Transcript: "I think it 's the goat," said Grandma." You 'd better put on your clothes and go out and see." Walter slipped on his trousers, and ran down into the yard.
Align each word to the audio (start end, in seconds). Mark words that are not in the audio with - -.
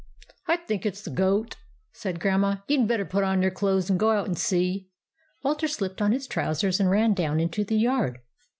"I 0.47 0.55
think 0.57 0.87
it 0.87 0.97
's 0.97 1.03
the 1.03 1.11
goat," 1.11 1.57
said 1.93 2.19
Grandma." 2.19 2.55
You 2.67 2.79
'd 2.83 2.87
better 2.87 3.05
put 3.05 3.23
on 3.23 3.43
your 3.43 3.51
clothes 3.51 3.87
and 3.87 3.99
go 3.99 4.09
out 4.09 4.25
and 4.25 4.35
see." 4.35 4.89
Walter 5.43 5.67
slipped 5.67 6.01
on 6.01 6.11
his 6.11 6.25
trousers, 6.25 6.79
and 6.79 6.89
ran 6.89 7.13
down 7.13 7.39
into 7.39 7.63
the 7.63 7.77
yard. 7.77 8.19